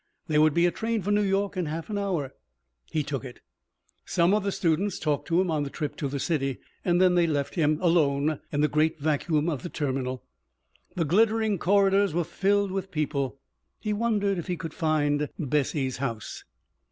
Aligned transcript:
There 0.27 0.41
would 0.41 0.55
be 0.55 0.65
a 0.65 0.71
train 0.71 1.03
for 1.03 1.11
New 1.11 1.21
York 1.21 1.55
in 1.55 1.67
half 1.67 1.91
an 1.91 1.97
hour. 1.99 2.33
He 2.91 3.03
took 3.03 3.23
it. 3.23 3.39
Some 4.03 4.33
of 4.33 4.41
the 4.43 4.51
students 4.51 4.97
talked 4.97 5.27
to 5.27 5.39
him 5.39 5.51
on 5.51 5.61
the 5.61 5.69
trip 5.69 5.95
to 5.97 6.07
the 6.07 6.19
city. 6.19 6.57
Then 6.83 7.13
they 7.13 7.27
left 7.27 7.53
him, 7.53 7.77
alone, 7.79 8.39
in 8.51 8.61
the 8.61 8.67
great 8.67 8.97
vacuum 8.97 9.47
of 9.47 9.61
the 9.61 9.69
terminal. 9.69 10.23
The 10.95 11.05
glittering 11.05 11.59
corridors 11.59 12.15
were 12.15 12.23
filled 12.23 12.71
with 12.71 12.89
people. 12.89 13.37
He 13.79 13.93
wondered 13.93 14.39
if 14.39 14.47
he 14.47 14.57
could 14.57 14.73
find 14.73 15.29
Bessie's 15.37 15.97
house. 15.97 16.45